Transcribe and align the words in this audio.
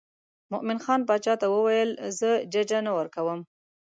مومن 0.51 0.77
خان 0.83 0.99
باچا 1.07 1.33
ته 1.41 1.47
وویل 1.55 1.89
زه 2.19 2.31
ججه 2.53 2.79
نه 2.85 2.91
ورکوم. 2.97 3.39